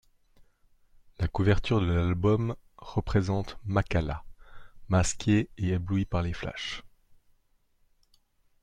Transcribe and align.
La 1.19 1.27
couverture 1.27 1.79
de 1.79 1.85
l'album 1.93 2.55
représente 2.77 3.59
Makala, 3.65 4.23
masqué 4.87 5.51
et 5.59 5.67
ébloui 5.73 6.05
par 6.05 6.23
les 6.23 6.33
flashes. 6.33 6.81